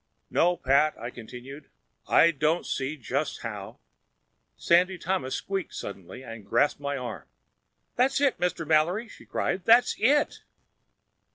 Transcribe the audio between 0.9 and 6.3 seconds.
I continued, "I don't see just how—" Sandy Thomas squeaked suddenly